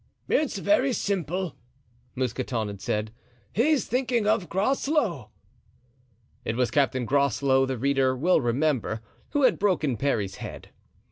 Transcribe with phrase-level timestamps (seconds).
[0.27, 1.55] "It is very simple,"
[2.15, 3.11] Mousqueton had said;
[3.53, 5.29] "he is thinking of Groslow."
[6.43, 9.01] It was Captain Groslow, the reader will remember,
[9.33, 10.69] who had broken Parry's head.